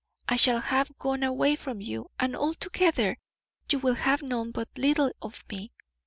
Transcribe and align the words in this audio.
I 0.27 0.35
shall 0.35 0.59
have 0.61 0.97
gone 0.97 1.21
away 1.21 1.55
from 1.55 1.79
you, 1.79 2.09
and 2.19 2.35
altogether, 2.35 3.19
you 3.71 3.77
will 3.77 3.93
have 3.93 4.23
known 4.23 4.49
but 4.49 4.69
little 4.75 5.11
of 5.21 5.45
me. 5.51 5.73